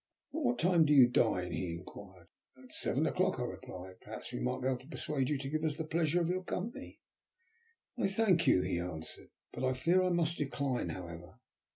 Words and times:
"At 0.33 0.41
what 0.41 0.57
time 0.57 0.83
do 0.85 0.95
you 0.95 1.07
dine?" 1.07 1.51
he 1.51 1.73
inquired. 1.75 2.25
"At 2.57 2.71
seven 2.71 3.05
o'clock," 3.05 3.37
I 3.39 3.43
replied. 3.43 4.01
"Perhaps 4.01 4.33
we 4.33 4.39
might 4.39 4.59
be 4.59 4.67
able 4.67 4.79
to 4.79 4.87
persuade 4.87 5.29
you 5.29 5.37
to 5.37 5.47
give 5.47 5.63
us 5.63 5.77
the 5.77 5.83
pleasure 5.83 6.19
of 6.19 6.27
your 6.27 6.43
company?" 6.43 6.99
"I 7.99 8.07
thank 8.07 8.47
you," 8.47 8.63
he 8.63 8.79
answered. 8.79 9.29
"I 9.55 9.73
fear 9.73 10.01
I 10.01 10.09
must 10.09 10.39
decline, 10.39 10.89
however. 10.89 11.35